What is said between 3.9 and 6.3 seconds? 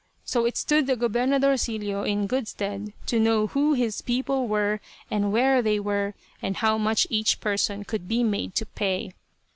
people were, and where they were,